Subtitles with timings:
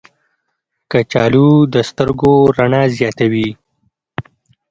[0.91, 3.49] کچالو د سترګو رڼا زیاتوي.